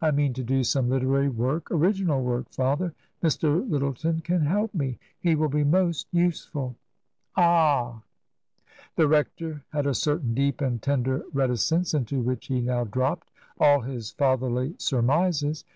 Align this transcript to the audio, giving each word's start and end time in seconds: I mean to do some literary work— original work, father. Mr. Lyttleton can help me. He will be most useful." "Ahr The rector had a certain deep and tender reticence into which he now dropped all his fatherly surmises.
I 0.00 0.12
mean 0.12 0.32
to 0.34 0.44
do 0.44 0.62
some 0.62 0.88
literary 0.88 1.28
work— 1.28 1.68
original 1.72 2.22
work, 2.22 2.48
father. 2.52 2.94
Mr. 3.20 3.68
Lyttleton 3.68 4.20
can 4.22 4.42
help 4.42 4.72
me. 4.72 5.00
He 5.18 5.34
will 5.34 5.48
be 5.48 5.64
most 5.64 6.06
useful." 6.12 6.76
"Ahr 7.36 8.04
The 8.94 9.08
rector 9.08 9.64
had 9.72 9.88
a 9.88 9.94
certain 9.94 10.34
deep 10.34 10.60
and 10.60 10.80
tender 10.80 11.24
reticence 11.32 11.94
into 11.94 12.20
which 12.20 12.46
he 12.46 12.60
now 12.60 12.84
dropped 12.84 13.32
all 13.58 13.80
his 13.80 14.12
fatherly 14.12 14.76
surmises. 14.78 15.64